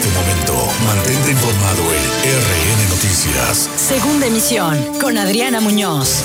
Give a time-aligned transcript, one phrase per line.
[0.00, 0.54] este momento.
[0.86, 2.02] Mantente informado en
[2.40, 3.68] RN Noticias.
[3.76, 6.22] Segunda emisión con Adriana Muñoz.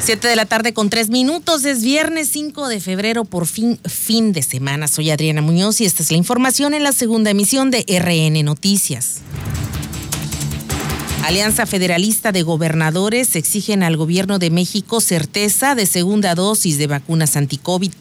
[0.00, 4.32] Siete de la tarde con tres minutos, es viernes 5 de febrero, por fin, fin
[4.32, 4.86] de semana.
[4.86, 9.16] Soy Adriana Muñoz y esta es la información en la segunda emisión de RN Noticias.
[11.24, 17.36] Alianza Federalista de Gobernadores exigen al gobierno de México certeza de segunda dosis de vacunas
[17.36, 17.92] anti-COVID.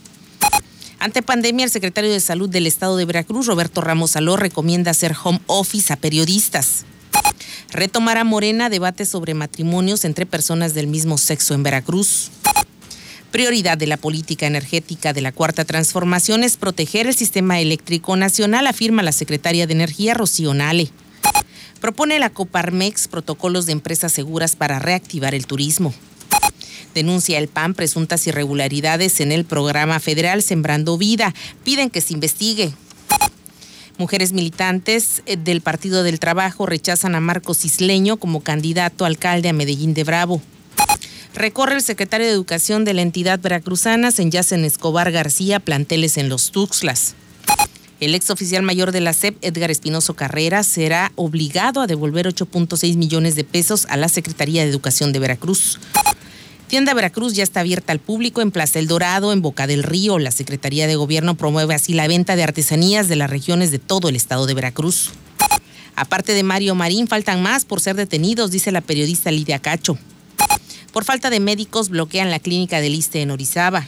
[1.06, 5.16] Ante pandemia, el secretario de Salud del Estado de Veracruz, Roberto Ramos Aló, recomienda hacer
[5.24, 6.84] home office a periodistas.
[7.70, 12.32] Retomará Morena debate sobre matrimonios entre personas del mismo sexo en Veracruz.
[13.30, 18.66] Prioridad de la política energética de la Cuarta Transformación es proteger el sistema eléctrico nacional,
[18.66, 20.90] afirma la secretaria de Energía, Rocío Nale.
[21.82, 25.94] Propone la Coparmex protocolos de empresas seguras para reactivar el turismo.
[26.94, 31.34] Denuncia el PAN presuntas irregularidades en el programa federal Sembrando Vida.
[31.64, 32.74] Piden que se investigue.
[33.98, 39.54] Mujeres militantes eh, del Partido del Trabajo rechazan a Marcos Isleño como candidato alcalde a
[39.54, 40.42] Medellín de Bravo.
[41.34, 46.52] Recorre el secretario de Educación de la entidad veracruzana, Senyacen Escobar García, planteles en los
[46.52, 47.16] Tuxtlas.
[48.02, 52.98] El ex oficial mayor de la SEP, Edgar Espinoso Carrera, será obligado a devolver 8.6
[52.98, 55.80] millones de pesos a la Secretaría de Educación de Veracruz.
[56.68, 60.18] Tienda Veracruz ya está abierta al público en Plaza El Dorado, en Boca del Río.
[60.18, 64.10] La Secretaría de Gobierno promueve así la venta de artesanías de las regiones de todo
[64.10, 65.12] el estado de Veracruz.
[65.96, 69.98] Aparte de Mario Marín, faltan más por ser detenidos, dice la periodista Lidia Cacho.
[70.92, 73.88] Por falta de médicos, bloquean la clínica del Iste en Orizaba.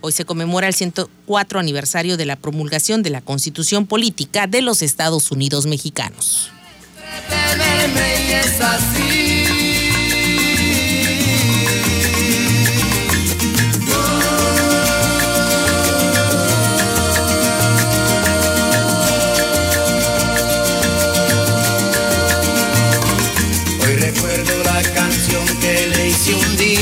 [0.00, 4.82] Hoy se conmemora el 104 aniversario de la promulgación de la Constitución Política de los
[4.82, 6.50] Estados Unidos Mexicanos.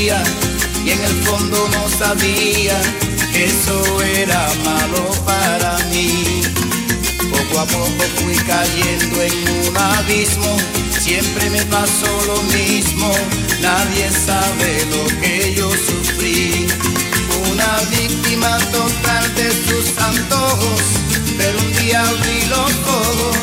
[0.07, 2.79] Y en el fondo no sabía
[3.33, 6.41] eso era malo para mí.
[7.29, 10.55] Poco a poco fui cayendo en un abismo,
[10.97, 13.11] siempre me pasó lo mismo,
[13.61, 16.67] nadie sabe lo que yo sufrí.
[17.51, 20.81] Una víctima total de sus antojos,
[21.37, 23.37] pero un día abrí los ojos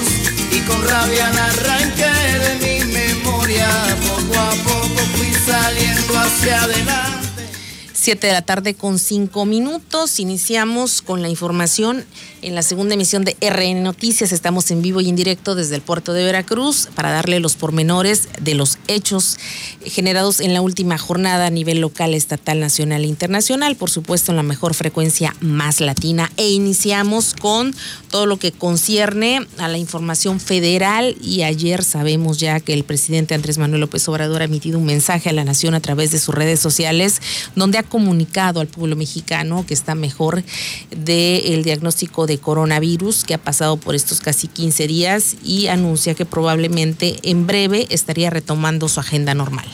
[0.50, 2.14] y con rabia arranqué
[2.44, 3.69] de mi memoria.
[4.08, 4.74] Poco a poco
[5.16, 7.48] fui saliendo hacia adelante.
[7.92, 10.20] 7 de la tarde con 5 minutos.
[10.20, 12.04] Iniciamos con la información
[12.44, 14.31] en la segunda emisión de RN Noticias.
[14.31, 18.28] Estamos en vivo y en directo desde el puerto de Veracruz para darle los pormenores
[18.41, 19.38] de los hechos
[19.84, 23.77] generados en la última jornada a nivel local, estatal, nacional e internacional.
[23.77, 26.31] Por supuesto, en la mejor frecuencia más latina.
[26.37, 27.75] E iniciamos con
[28.10, 31.16] todo lo que concierne a la información federal.
[31.22, 35.31] Y ayer sabemos ya que el presidente Andrés Manuel López Obrador ha emitido un mensaje
[35.31, 37.21] a la nación a través de sus redes sociales
[37.56, 40.44] donde ha comunicado al pueblo mexicano que está mejor
[40.91, 46.25] del diagnóstico de coronavirus que ha pasado por estos casi 15 días y anuncia que
[46.25, 49.67] probablemente en breve estaría retomando su agenda normal.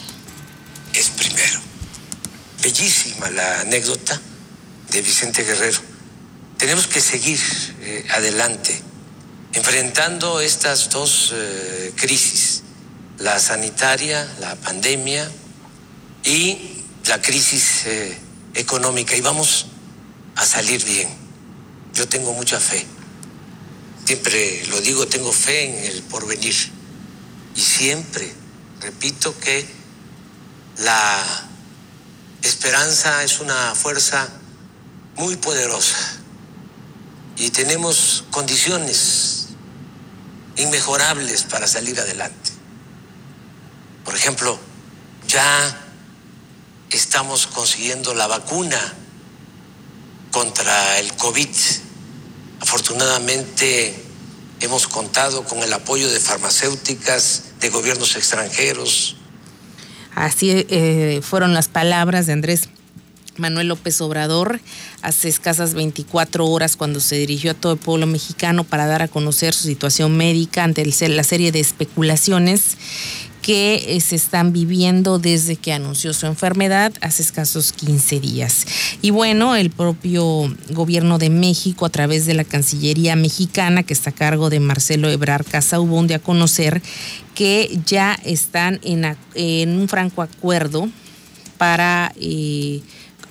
[0.94, 1.60] Es primero.
[2.62, 4.20] Bellísima la anécdota
[4.90, 5.78] de Vicente Guerrero.
[6.58, 7.40] Tenemos que seguir
[7.80, 8.82] eh, adelante
[9.52, 12.62] enfrentando estas dos eh, crisis,
[13.18, 15.30] la sanitaria, la pandemia
[16.24, 18.18] y la crisis eh,
[18.54, 19.66] económica y vamos
[20.36, 21.19] a salir bien.
[21.94, 22.86] Yo tengo mucha fe.
[24.04, 26.54] Siempre lo digo, tengo fe en el porvenir.
[27.54, 28.32] Y siempre
[28.80, 29.66] repito que
[30.78, 31.48] la
[32.42, 34.28] esperanza es una fuerza
[35.16, 36.20] muy poderosa
[37.36, 39.48] y tenemos condiciones
[40.56, 42.50] inmejorables para salir adelante.
[44.04, 44.58] Por ejemplo,
[45.26, 45.78] ya
[46.90, 48.94] estamos consiguiendo la vacuna
[50.30, 51.48] contra el COVID.
[52.60, 53.94] Afortunadamente
[54.60, 59.16] hemos contado con el apoyo de farmacéuticas, de gobiernos extranjeros.
[60.14, 62.68] Así eh, fueron las palabras de Andrés
[63.36, 64.60] Manuel López Obrador
[65.02, 69.08] hace escasas 24 horas cuando se dirigió a todo el pueblo mexicano para dar a
[69.08, 72.76] conocer su situación médica ante la serie de especulaciones
[73.42, 78.66] que eh, se están viviendo desde que anunció su enfermedad hace escasos 15 días.
[79.02, 84.10] Y bueno, el propio gobierno de México, a través de la Cancillería mexicana, que está
[84.10, 86.82] a cargo de Marcelo Ebrar Casaubón, de a conocer
[87.34, 90.88] que ya están en, un franco acuerdo
[91.58, 92.12] para...
[92.20, 92.80] Eh,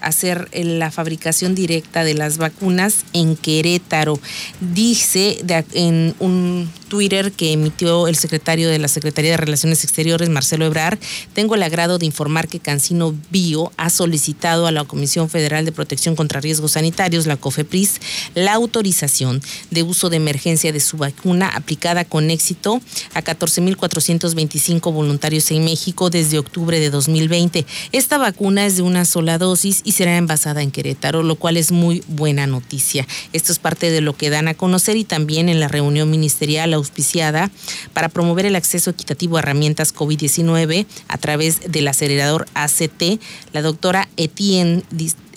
[0.02, 4.20] hacer la fabricación directa de las vacunas en Querétaro.
[4.60, 5.44] Dice
[5.74, 11.00] en un Twitter que emitió el secretario de la Secretaría de Relaciones Exteriores, Marcelo Ebrar,
[11.34, 15.72] tengo el agrado de informar que Cancino Bio ha solicitado a la Comisión Federal de
[15.72, 18.02] Protección contra Riesgos Sanitarios, la COFEPRIS,
[18.36, 22.82] la autorización de uso de emergencia de su vacuna aplicada con éxito
[23.14, 27.66] a 14.425 voluntarios en México desde octubre de 2020.
[27.92, 31.72] Esta vacuna es de una sola dosis y será envasada en Querétaro, lo cual es
[31.72, 33.08] muy buena noticia.
[33.34, 36.74] Esto es parte de lo que dan a conocer y también en la reunión ministerial
[36.74, 37.52] auspiciada
[37.94, 43.20] para promover el acceso equitativo a herramientas COVID-19 a través del acelerador ACT,
[43.54, 44.84] la doctora Etienne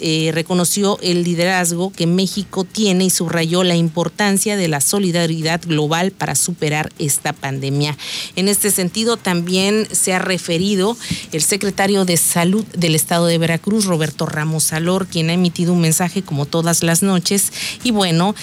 [0.05, 6.11] eh, reconoció el liderazgo que México tiene y subrayó la importancia de la solidaridad global
[6.11, 7.97] para superar esta pandemia.
[8.35, 10.97] En este sentido, también se ha referido
[11.31, 15.81] el secretario de Salud del Estado de Veracruz, Roberto Ramos Salor, quien ha emitido un
[15.81, 17.53] mensaje como todas las noches
[17.85, 18.35] y bueno,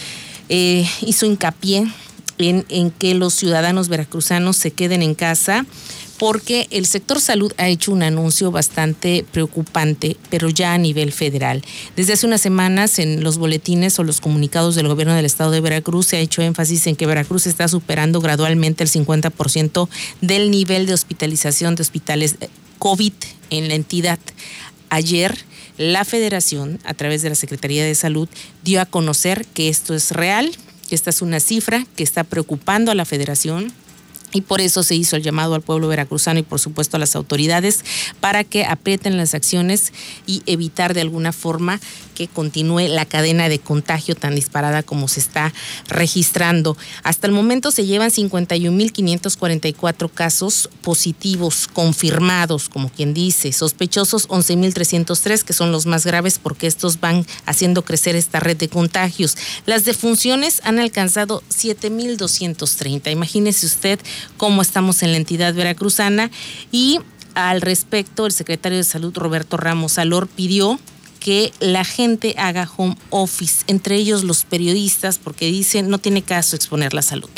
[0.48, 1.92] eh, hizo hincapié
[2.38, 5.66] en, en que los ciudadanos veracruzanos se queden en casa
[6.20, 11.64] porque el sector salud ha hecho un anuncio bastante preocupante, pero ya a nivel federal.
[11.96, 15.62] Desde hace unas semanas en los boletines o los comunicados del gobierno del estado de
[15.62, 19.88] Veracruz se ha hecho énfasis en que Veracruz está superando gradualmente el 50%
[20.20, 22.50] del nivel de hospitalización de hospitales eh,
[22.80, 23.14] COVID
[23.50, 24.20] en la entidad.
[24.90, 25.38] Ayer
[25.78, 28.28] la federación, a través de la Secretaría de Salud,
[28.66, 30.52] dio a conocer que esto es real,
[30.90, 33.72] que esta es una cifra que está preocupando a la federación
[34.34, 37.16] y por eso se hizo el llamado al pueblo veracruzano y por supuesto a las
[37.16, 37.84] autoridades
[38.20, 39.94] para que aprieten las acciones
[40.26, 41.80] y evitar de alguna forma
[42.20, 45.54] que continúe la cadena de contagio tan disparada como se está
[45.88, 46.76] registrando.
[47.02, 55.54] Hasta el momento se llevan 51.544 casos positivos confirmados, como quien dice, sospechosos 11.303, que
[55.54, 59.38] son los más graves porque estos van haciendo crecer esta red de contagios.
[59.66, 63.14] Las defunciones han alcanzado 7.230.
[63.14, 63.98] Imagínese usted
[64.36, 66.30] cómo estamos en la entidad veracruzana
[66.70, 67.00] y
[67.34, 70.78] al respecto, el secretario de Salud, Roberto Ramos Alor, pidió
[71.20, 76.56] que la gente haga home office, entre ellos los periodistas, porque dicen no tiene caso
[76.56, 77.30] exponer la salud.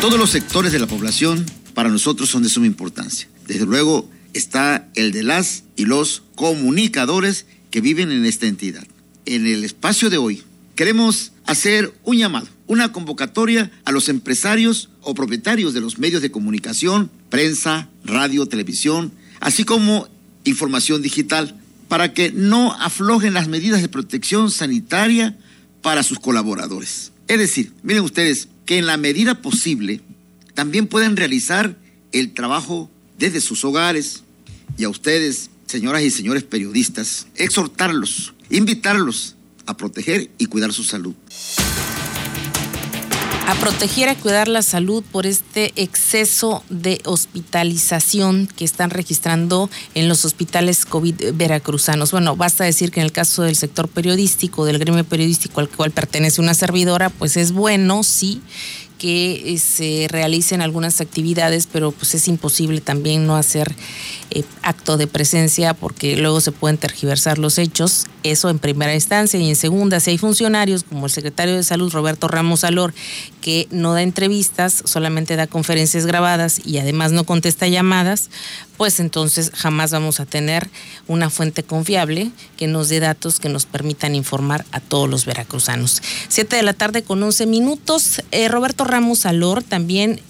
[0.00, 1.44] Todos los sectores de la población
[1.74, 3.28] para nosotros son de suma importancia.
[3.46, 8.86] Desde luego está el de las y los comunicadores que viven en esta entidad.
[9.24, 10.42] En el espacio de hoy
[10.74, 16.30] queremos hacer un llamado, una convocatoria a los empresarios o propietarios de los medios de
[16.30, 20.08] comunicación, prensa, radio, televisión, así como
[20.46, 25.36] información digital para que no aflojen las medidas de protección sanitaria
[25.82, 27.12] para sus colaboradores.
[27.28, 30.00] Es decir, miren ustedes que en la medida posible
[30.54, 31.76] también pueden realizar
[32.12, 34.22] el trabajo desde sus hogares
[34.78, 41.14] y a ustedes, señoras y señores periodistas, exhortarlos, invitarlos a proteger y cuidar su salud
[43.46, 50.08] a proteger, a cuidar la salud por este exceso de hospitalización que están registrando en
[50.08, 52.10] los hospitales COVID veracruzanos.
[52.10, 55.92] Bueno, basta decir que en el caso del sector periodístico, del gremio periodístico al cual
[55.92, 58.42] pertenece una servidora, pues es bueno, sí,
[58.98, 63.74] que eh, se realicen algunas actividades, pero pues es imposible también no hacer
[64.30, 68.06] eh, acto de presencia porque luego se pueden tergiversar los hechos.
[68.22, 71.92] Eso en primera instancia y en segunda, si hay funcionarios como el secretario de Salud
[71.92, 72.92] Roberto Ramos Alor
[73.40, 78.30] que no da entrevistas, solamente da conferencias grabadas y además no contesta llamadas,
[78.76, 80.68] pues entonces jamás vamos a tener
[81.06, 86.02] una fuente confiable que nos dé datos que nos permitan informar a todos los veracruzanos.
[86.28, 88.22] Siete de la tarde con once minutos.
[88.32, 90.20] Eh, Roberto Ramos Alor también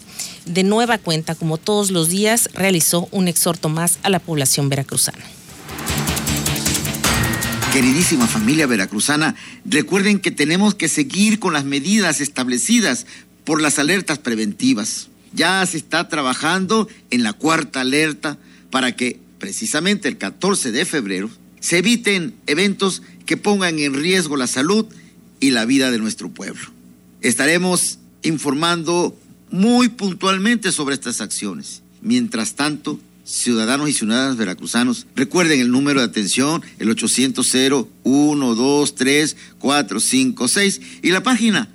[0.44, 5.24] de nueva cuenta, como todos los días, realizó un exhorto más a la población veracruzana.
[7.72, 9.34] Queridísima familia veracruzana,
[9.66, 13.06] recuerden que tenemos que seguir con las medidas establecidas
[13.44, 15.08] por las alertas preventivas.
[15.36, 18.38] Ya se está trabajando en la cuarta alerta
[18.70, 21.28] para que precisamente el 14 de febrero
[21.60, 24.86] se eviten eventos que pongan en riesgo la salud
[25.38, 26.70] y la vida de nuestro pueblo.
[27.20, 29.14] Estaremos informando
[29.50, 31.82] muy puntualmente sobre estas acciones.
[32.00, 40.80] Mientras tanto, ciudadanos y ciudadanas veracruzanos, recuerden el número de atención, el 800 123 456
[41.02, 41.68] y la página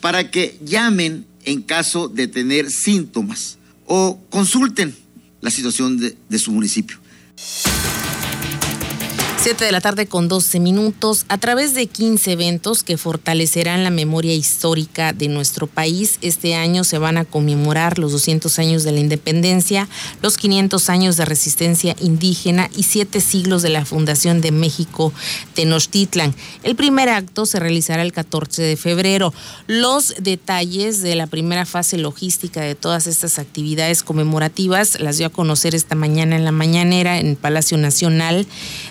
[0.00, 4.94] para que llamen en caso de tener síntomas o consulten
[5.40, 6.98] la situación de su municipio.
[9.46, 13.90] 7 de la tarde con 12 minutos, a través de 15 eventos que fortalecerán la
[13.90, 16.18] memoria histórica de nuestro país.
[16.20, 19.88] Este año se van a conmemorar los 200 años de la independencia,
[20.20, 25.12] los 500 años de resistencia indígena y siete siglos de la fundación de México
[25.54, 26.34] Tenochtitlan.
[26.64, 29.32] El primer acto se realizará el 14 de febrero.
[29.68, 35.30] Los detalles de la primera fase logística de todas estas actividades conmemorativas las dio a
[35.30, 38.44] conocer esta mañana en la mañanera en Palacio Nacional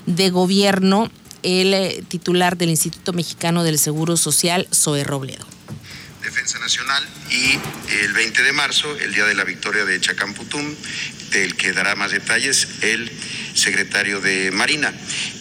[0.05, 0.44] de Gobierno
[1.43, 5.45] el eh, titular del Instituto Mexicano del Seguro Social, Zoe Robledo.
[6.21, 7.59] Defensa Nacional y
[8.03, 9.99] el 20 de marzo, el día de la victoria de
[11.35, 13.11] Del que dará más detalles el
[13.55, 14.93] secretario de Marina.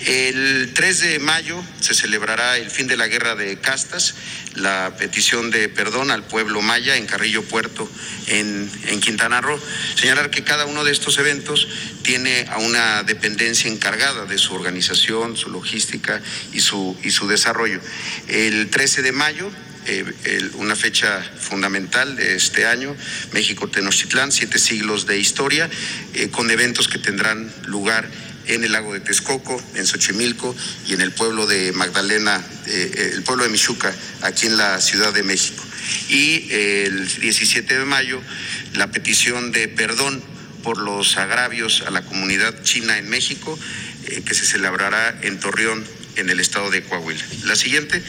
[0.07, 4.17] El 3 de mayo se celebrará el fin de la guerra de castas,
[4.57, 7.89] la petición de perdón al pueblo maya en Carrillo Puerto,
[8.27, 9.61] en, en Quintana Roo.
[9.95, 11.69] Señalar que cada uno de estos eventos
[12.03, 16.21] tiene a una dependencia encargada de su organización, su logística
[16.53, 17.81] y su, y su desarrollo.
[18.27, 19.49] El 13 de mayo
[19.87, 22.97] eh, una fecha fundamental de este año,
[23.33, 25.69] México Tenochtitlán, siete siglos de historia,
[26.15, 28.09] eh, con eventos que tendrán lugar
[28.47, 30.55] en el lago de Texcoco, en Xochimilco
[30.87, 35.13] y en el pueblo de Magdalena, eh, el pueblo de Michuca, aquí en la Ciudad
[35.13, 35.63] de México.
[36.09, 38.21] Y el 17 de mayo,
[38.75, 40.23] la petición de perdón
[40.63, 43.59] por los agravios a la comunidad china en México,
[44.25, 45.85] que se celebrará en Torreón,
[46.17, 47.25] en el estado de Coahuila.
[47.45, 48.03] La siguiente.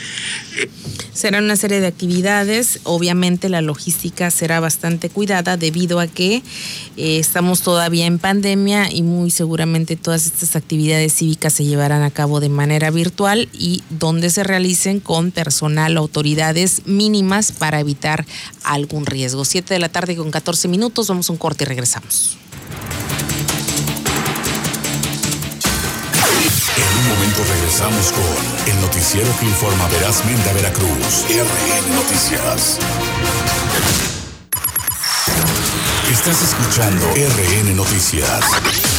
[0.58, 0.70] Eh,
[1.14, 2.80] será una serie de actividades.
[2.84, 6.44] Obviamente la logística será bastante cuidada debido a que
[6.98, 12.12] eh, estamos todavía en pandemia y muy seguramente todas estas actividades cívicas se llevarán a
[12.12, 18.26] cabo de manera virtual y donde se realicen con personal, autoridades mínimas para evitar
[18.64, 19.46] algún riesgo.
[19.46, 21.08] Siete de la tarde con 14 minutos.
[21.08, 22.38] Vamos a un corte y regresamos.
[27.08, 31.26] Momento regresamos con el noticiero que informa verazmente a Veracruz.
[31.30, 32.80] RN Noticias.
[36.12, 38.95] Estás escuchando RN Noticias.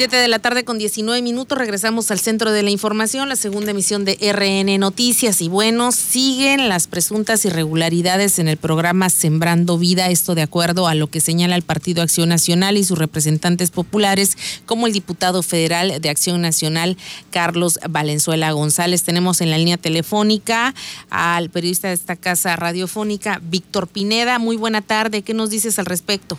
[0.00, 3.72] 7 de la tarde con 19 minutos regresamos al centro de la información, la segunda
[3.72, 5.42] emisión de RN Noticias.
[5.42, 10.94] Y bueno, siguen las presuntas irregularidades en el programa Sembrando Vida, esto de acuerdo a
[10.94, 16.00] lo que señala el Partido Acción Nacional y sus representantes populares, como el diputado federal
[16.00, 16.96] de Acción Nacional,
[17.30, 19.02] Carlos Valenzuela González.
[19.02, 20.74] Tenemos en la línea telefónica
[21.10, 24.38] al periodista de esta casa radiofónica, Víctor Pineda.
[24.38, 26.38] Muy buena tarde, ¿qué nos dices al respecto?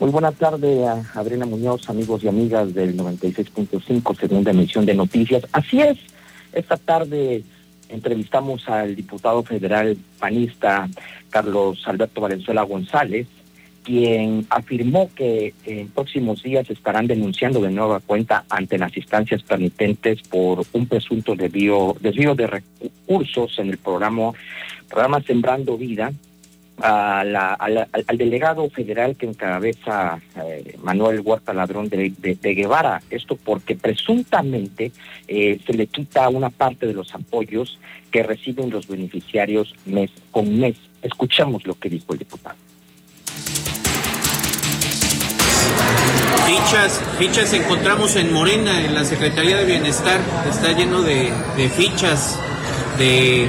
[0.00, 5.46] Muy buena tarde a Adriana Muñoz, amigos y amigas del 96.5, segunda emisión de noticias.
[5.52, 5.98] Así es,
[6.54, 7.42] esta tarde
[7.90, 10.88] entrevistamos al diputado federal panista
[11.28, 13.26] Carlos Alberto Valenzuela González,
[13.84, 20.22] quien afirmó que en próximos días estarán denunciando de nueva cuenta ante las instancias permitentes
[20.22, 24.32] por un presunto desvío, desvío de recursos en el programa,
[24.88, 26.10] programa Sembrando Vida,
[26.82, 33.02] al, delegado federal que encabeza eh, Manuel Huerta Ladrón de, Guevara.
[33.10, 34.92] Esto porque presuntamente
[35.28, 37.78] eh, se le quita una parte de los apoyos
[38.10, 40.76] que reciben los beneficiarios mes con mes.
[41.02, 42.56] Escuchamos lo que dijo el diputado.
[46.46, 51.32] Fichas, fichas encontramos en Morena, en la Secretaría de Bienestar, está lleno de
[51.76, 52.38] fichas
[52.98, 53.48] de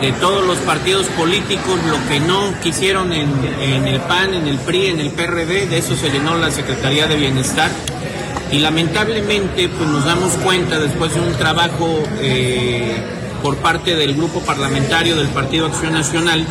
[0.00, 3.30] de todos los partidos políticos, lo que no quisieron en,
[3.86, 7.16] el PAN, en el PRI, en el PRD, de eso se llenó la Secretaría de
[7.16, 7.70] Bienestar.
[8.52, 12.96] Y lamentablemente pues nos damos cuenta después de un trabajo eh,
[13.42, 16.46] por parte del grupo parlamentario del Partido Acción Nacional,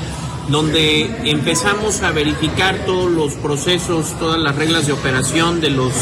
[0.50, 5.94] donde empezamos a verificar todos los procesos, todas las reglas de operación de los,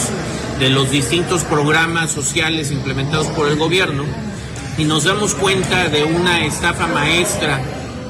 [0.60, 4.06] de los distintos programas sociales implementados por el gobierno
[4.78, 7.62] y nos damos cuenta de una estafa maestra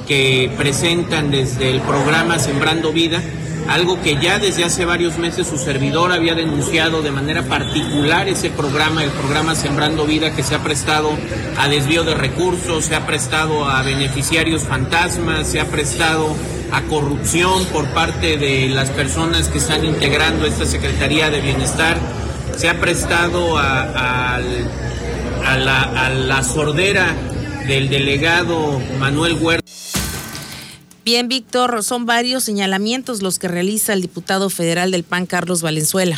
[0.07, 3.21] que presentan desde el programa Sembrando Vida,
[3.67, 8.49] algo que ya desde hace varios meses su servidor había denunciado de manera particular ese
[8.49, 11.11] programa, el programa Sembrando Vida, que se ha prestado
[11.57, 16.35] a desvío de recursos, se ha prestado a beneficiarios fantasmas, se ha prestado
[16.71, 21.97] a corrupción por parte de las personas que están integrando esta Secretaría de Bienestar,
[22.57, 24.43] se ha prestado al
[25.45, 27.15] a la, sordera
[27.67, 29.71] del delegado Manuel Huerta.
[31.05, 36.17] Bien, Víctor, son varios señalamientos los que realiza el diputado federal del PAN, Carlos Valenzuela.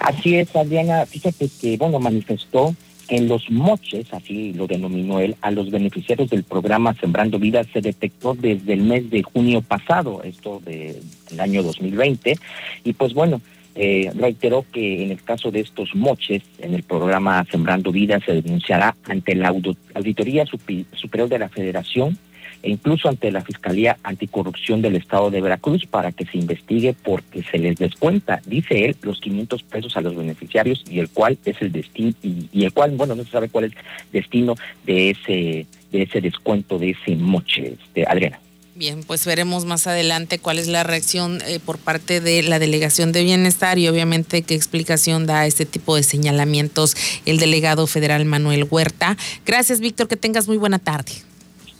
[0.00, 1.04] Así es, Adriana.
[1.06, 2.76] Fíjate que, bueno, manifestó
[3.08, 7.64] que en los moches, así lo denominó él, a los beneficiarios del programa Sembrando Vida
[7.72, 12.38] se detectó desde el mes de junio pasado, esto del año 2020.
[12.84, 13.40] Y pues bueno,
[13.74, 18.40] eh, reiteró que en el caso de estos moches, en el programa Sembrando Vida se
[18.40, 19.48] denunciará ante la
[19.94, 22.18] Auditoría Superior de la Federación
[22.62, 27.42] e incluso ante la Fiscalía Anticorrupción del Estado de Veracruz para que se investigue porque
[27.42, 31.60] se les descuenta, dice él, los 500 pesos a los beneficiarios y el cual es
[31.60, 33.78] el destino y, el cual, bueno, no se sabe cuál es el
[34.12, 38.40] destino de ese de ese descuento de ese moche, de Adriana.
[38.74, 43.12] Bien, pues veremos más adelante cuál es la reacción eh, por parte de la Delegación
[43.12, 48.66] de Bienestar y obviamente qué explicación da este tipo de señalamientos el delegado federal Manuel
[48.70, 49.18] Huerta.
[49.44, 51.12] Gracias, Víctor, que tengas muy buena tarde.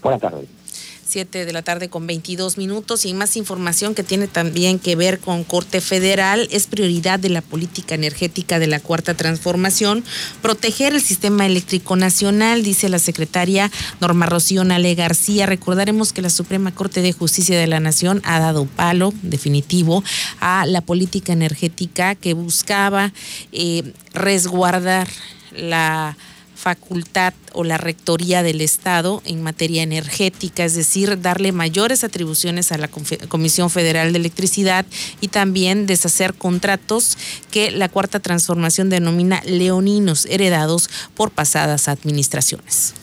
[0.02, 0.61] Buenas tardes.
[1.06, 5.18] 7 de la tarde con 22 minutos y más información que tiene también que ver
[5.18, 6.48] con Corte Federal.
[6.50, 10.04] Es prioridad de la política energética de la Cuarta Transformación
[10.40, 15.46] proteger el sistema eléctrico nacional, dice la secretaria Norma Rocío Nale García.
[15.46, 20.02] Recordaremos que la Suprema Corte de Justicia de la Nación ha dado palo definitivo
[20.40, 23.12] a la política energética que buscaba
[23.52, 25.08] eh, resguardar
[25.52, 26.16] la
[26.62, 32.78] facultad o la rectoría del Estado en materia energética, es decir, darle mayores atribuciones a
[32.78, 32.88] la
[33.28, 34.86] Comisión Federal de Electricidad
[35.20, 37.18] y también deshacer contratos
[37.50, 42.94] que la cuarta transformación denomina leoninos heredados por pasadas administraciones.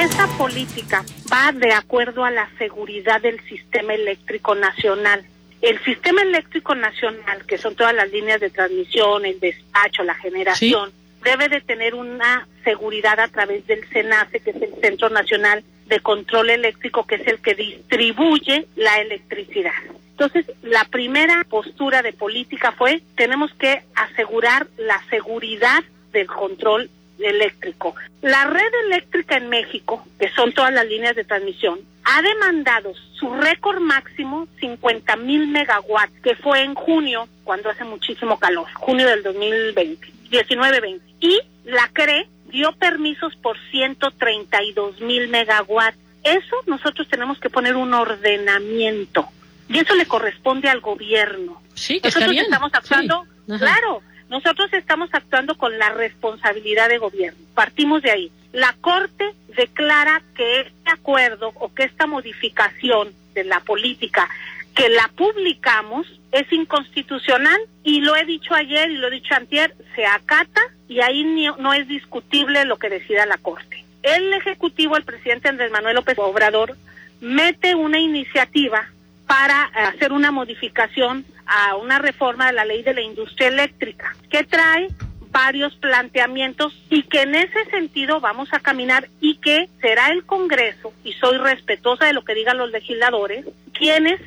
[0.00, 5.26] Esa política va de acuerdo a la seguridad del sistema eléctrico nacional
[5.66, 10.92] el sistema eléctrico nacional, que son todas las líneas de transmisión, el despacho, la generación,
[11.24, 16.00] debe de tener una seguridad a través del CENACE, que es el Centro Nacional de
[16.00, 19.72] Control Eléctrico, que es el que distribuye la electricidad.
[20.12, 25.82] Entonces, la primera postura de política fue, tenemos que asegurar la seguridad
[26.12, 27.94] del control eléctrico.
[28.22, 33.34] La red eléctrica en México, que son todas las líneas de transmisión, ha demandado su
[33.34, 39.22] récord máximo 50 mil megawatts, que fue en junio, cuando hace muchísimo calor, junio del
[39.22, 41.00] 2020, 19-20.
[41.20, 45.98] Y la CRE dio permisos por 132 mil megawatts.
[46.22, 49.28] Eso nosotros tenemos que poner un ordenamiento.
[49.68, 51.60] Y eso le corresponde al gobierno.
[51.74, 57.38] Sí, nosotros está estamos actuando, claro, nosotros estamos actuando con la responsabilidad de gobierno.
[57.54, 58.32] Partimos de ahí.
[58.52, 64.28] La Corte declara que este acuerdo o que esta modificación de la política
[64.74, 69.74] que la publicamos es inconstitucional y lo he dicho ayer y lo he dicho antier,
[69.94, 71.24] se acata y ahí
[71.58, 73.84] no es discutible lo que decida la Corte.
[74.02, 76.76] El Ejecutivo, el presidente Andrés Manuel López Obrador,
[77.20, 78.86] mete una iniciativa
[79.26, 84.44] para hacer una modificación a una reforma de la ley de la industria eléctrica que
[84.44, 84.88] trae
[85.30, 90.94] varios planteamientos y que en ese sentido vamos a caminar y que será el Congreso,
[91.04, 94.18] y soy respetuosa de lo que digan los legisladores, quienes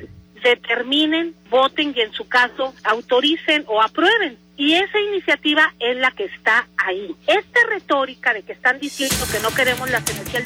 [0.42, 4.38] determinen, voten y en su caso autoricen o aprueben.
[4.56, 7.14] Y esa iniciativa es la que está ahí.
[7.26, 10.44] Esta retórica de que están diciendo que no queremos las energías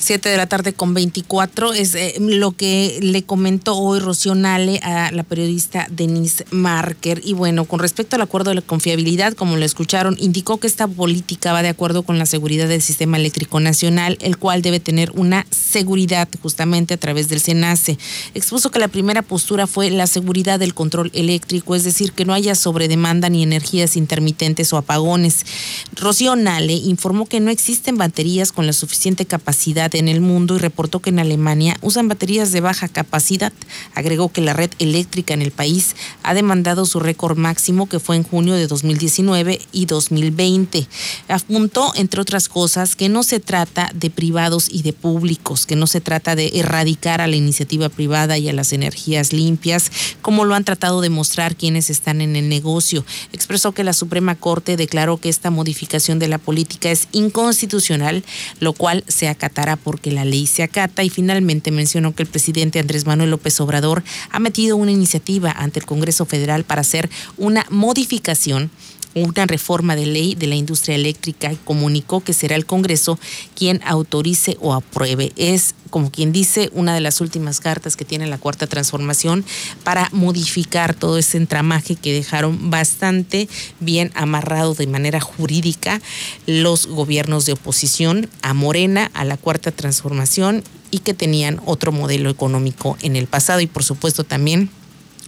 [0.00, 4.78] 7 de la tarde con 24 es eh, lo que le comentó hoy Rocío Nale
[4.82, 7.20] a la periodista Denise Marker.
[7.24, 10.86] Y bueno, con respecto al acuerdo de la confiabilidad, como lo escucharon, indicó que esta
[10.86, 15.10] política va de acuerdo con la seguridad del sistema eléctrico nacional, el cual debe tener
[15.14, 17.98] una seguridad justamente a través del SENACE.
[18.34, 22.34] Expuso que la primera postura fue la seguridad del control eléctrico, es decir, que no
[22.34, 25.44] haya sobredemanda ni energías intermitentes o apagones.
[25.94, 30.58] Rocío Nale informó que no existen baterías con la suficiente capacidad en el mundo y
[30.58, 33.52] reportó que en Alemania usan baterías de baja capacidad.
[33.94, 38.16] Agregó que la red eléctrica en el país ha demandado su récord máximo que fue
[38.16, 40.86] en junio de 2019 y 2020.
[41.28, 45.86] Apuntó, entre otras cosas, que no se trata de privados y de públicos, que no
[45.86, 49.90] se trata de erradicar a la iniciativa privada y a las energías limpias,
[50.22, 53.04] como lo han tratado de mostrar quienes están en el negocio.
[53.32, 58.24] Expresó que la Suprema Corte declaró que esta modificación de la política es inconstitucional,
[58.60, 62.78] lo cual se acatará porque la ley se acata y finalmente mencionó que el presidente
[62.78, 67.66] Andrés Manuel López Obrador ha metido una iniciativa ante el Congreso Federal para hacer una
[67.70, 68.70] modificación
[69.14, 73.18] una reforma de ley de la industria eléctrica y comunicó que será el Congreso
[73.54, 75.32] quien autorice o apruebe.
[75.36, 79.44] Es, como quien dice, una de las últimas cartas que tiene la Cuarta Transformación
[79.84, 83.48] para modificar todo ese entramaje que dejaron bastante
[83.80, 86.00] bien amarrado de manera jurídica
[86.46, 92.30] los gobiernos de oposición a Morena, a la Cuarta Transformación y que tenían otro modelo
[92.30, 94.70] económico en el pasado y por supuesto también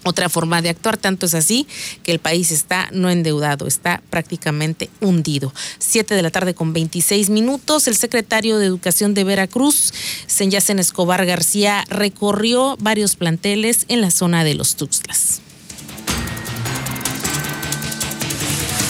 [0.04, 0.96] otra forma de actuar.
[0.96, 1.66] Tanto es así
[2.02, 5.52] que el país está no endeudado, está prácticamente hundido.
[5.78, 7.86] Siete de la tarde con 26 minutos.
[7.86, 9.92] El secretario de Educación de Veracruz
[10.26, 15.40] Senyacen Escobar García recorrió varios planteles en la zona de los Tuxtlas.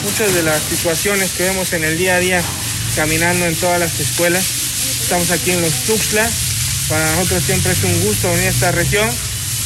[0.05, 2.43] Muchas de las situaciones que vemos en el día a día
[2.97, 4.45] caminando en todas las escuelas,
[5.03, 6.33] estamos aquí en los Tuxtlas,
[6.89, 9.09] para nosotros siempre es un gusto venir a esta región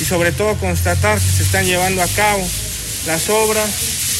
[0.01, 2.47] y sobre todo constatar que se están llevando a cabo
[3.07, 3.69] las obras,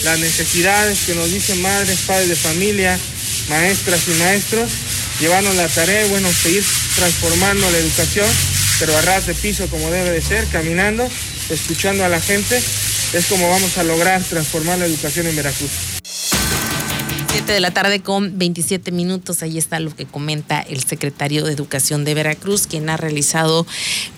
[0.05, 2.99] las necesidades que nos dicen madres, padres de familia,
[3.49, 4.71] maestras y maestros,
[5.21, 6.65] llevarnos la tarea, bueno, seguir
[6.97, 8.29] transformando la educación,
[8.79, 11.09] pero a ras de piso como debe de ser, caminando,
[11.51, 12.57] escuchando a la gente,
[13.13, 15.94] es como vamos a lograr transformar la educación en Veracruz
[17.53, 19.43] de la tarde con 27 minutos.
[19.43, 23.67] Ahí está lo que comenta el secretario de Educación de Veracruz, quien ha realizado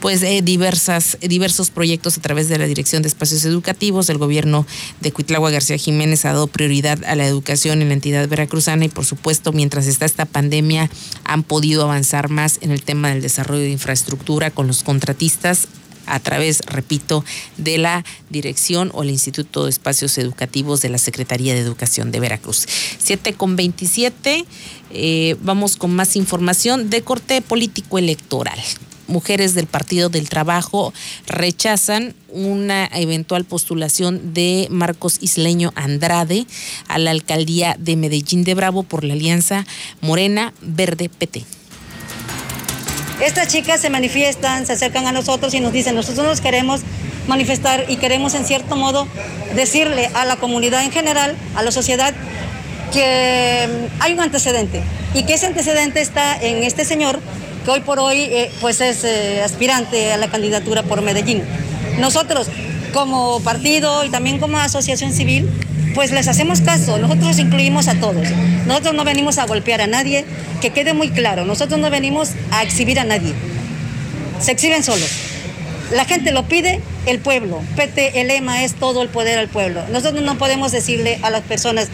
[0.01, 4.09] pues eh, diversas, diversos proyectos a través de la Dirección de Espacios Educativos.
[4.11, 4.65] El gobierno
[5.01, 8.89] de Cuitlagua García Jiménez ha dado prioridad a la educación en la entidad veracruzana y
[8.89, 10.89] por supuesto mientras está esta pandemia
[11.25, 15.69] han podido avanzar más en el tema del desarrollo de infraestructura con los contratistas
[16.07, 17.25] a través, repito,
[17.57, 22.21] de la dirección o el Instituto de Espacios Educativos de la Secretaría de Educación de
[22.21, 22.67] Veracruz.
[22.99, 24.45] 7 con 27,
[24.91, 28.59] eh, vamos con más información de corte político electoral
[29.09, 30.93] mujeres del Partido del Trabajo
[31.27, 36.47] rechazan una eventual postulación de Marcos Isleño Andrade
[36.89, 39.67] a la alcaldía de Medellín de Bravo por la alianza
[40.01, 41.45] Morena Verde PT.
[43.21, 46.83] Estas chicas se manifiestan, se acercan a nosotros y nos dicen, nosotros nos queremos
[47.27, 49.09] manifestar y queremos en cierto modo
[49.55, 52.15] decirle a la comunidad en general, a la sociedad,
[52.93, 54.83] que mm, hay un antecedente
[55.15, 57.19] y que ese antecedente está en este señor
[57.65, 61.43] que hoy por hoy eh, pues es eh, aspirante a la candidatura por Medellín.
[61.99, 62.49] Nosotros
[62.93, 65.51] como partido y también como asociación civil
[65.95, 68.29] pues les hacemos caso, nosotros incluimos a todos.
[68.67, 70.25] Nosotros no venimos a golpear a nadie,
[70.61, 73.33] que quede muy claro, nosotros no venimos a exhibir a nadie.
[74.41, 75.11] Se exhiben solos.
[75.93, 77.63] La gente lo pide, el pueblo.
[77.77, 79.83] PT, el lema es todo el poder al pueblo.
[79.91, 81.89] Nosotros no podemos decirle a las personas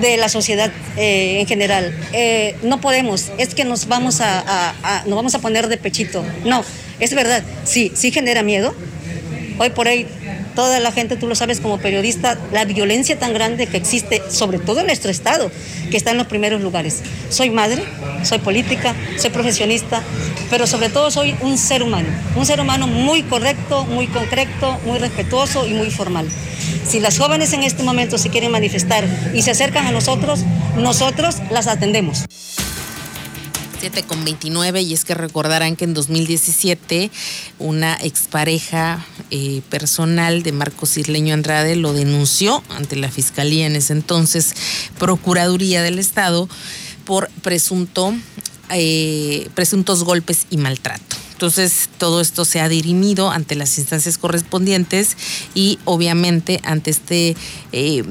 [0.00, 5.16] de la sociedad eh, en general, eh, no podemos, es que nos vamos a, nos
[5.16, 6.24] vamos a poner de pechito.
[6.44, 6.64] No,
[7.00, 8.74] es verdad, sí, sí genera miedo.
[9.58, 10.06] Hoy por hoy
[10.58, 14.58] toda la gente, tú lo sabes como periodista, la violencia tan grande que existe, sobre
[14.58, 15.52] todo en nuestro estado,
[15.88, 17.00] que está en los primeros lugares.
[17.28, 17.84] Soy madre,
[18.24, 20.02] soy política, soy profesionista,
[20.50, 24.98] pero sobre todo soy un ser humano, un ser humano muy correcto, muy concreto, muy
[24.98, 26.28] respetuoso y muy formal.
[26.84, 30.40] Si las jóvenes en este momento se quieren manifestar y se acercan a nosotros,
[30.76, 32.24] nosotros las atendemos.
[33.80, 37.10] 7 con 29 y es que recordarán que en 2017
[37.58, 43.92] una expareja eh, personal de Marcos Isleño Andrade lo denunció ante la Fiscalía en ese
[43.92, 44.54] entonces,
[44.98, 46.48] Procuraduría del Estado,
[47.04, 48.14] por presunto,
[48.70, 51.16] eh, presuntos golpes y maltrato.
[51.32, 55.16] Entonces, todo esto se ha dirimido ante las instancias correspondientes
[55.54, 57.36] y obviamente ante este
[57.70, 58.02] eh,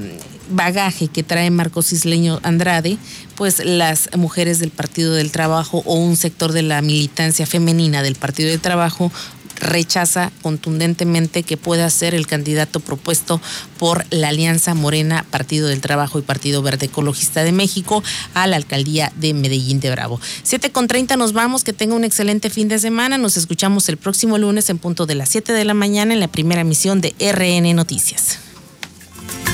[0.50, 2.98] bagaje que trae Marcos Isleño Andrade,
[3.36, 8.16] pues las mujeres del Partido del Trabajo o un sector de la militancia femenina del
[8.16, 9.12] Partido del Trabajo
[9.60, 13.42] rechaza contundentemente que pueda ser el candidato propuesto
[13.78, 18.56] por la Alianza Morena, Partido del Trabajo y Partido Verde Ecologista de México a la
[18.56, 20.20] alcaldía de Medellín de Bravo.
[20.44, 23.18] 7 con 30 nos vamos, que tenga un excelente fin de semana.
[23.18, 26.28] Nos escuchamos el próximo lunes en punto de las 7 de la mañana en la
[26.28, 28.47] primera emisión de RN Noticias.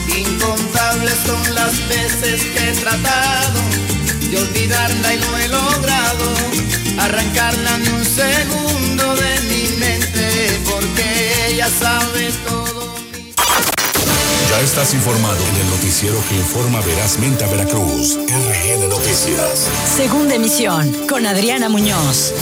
[0.08, 3.60] Incontables son las veces que he tratado
[4.30, 6.26] de olvidarla y no he logrado
[7.00, 12.94] arrancarla ni un segundo de mi mente porque ella sabe todo.
[14.50, 18.18] Ya estás informado en el noticiero que informa verazmente a Veracruz.
[18.28, 19.68] RN Noticias.
[19.96, 22.34] Segunda emisión con Adriana Muñoz.